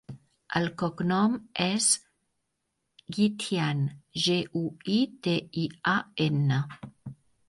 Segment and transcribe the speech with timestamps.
[0.59, 1.33] El cognom
[1.65, 1.89] és
[3.17, 3.83] Guitian:
[4.27, 4.63] ge, u,
[4.95, 4.97] i,
[5.29, 5.35] te,
[5.65, 5.95] i, a,
[6.27, 6.59] ena.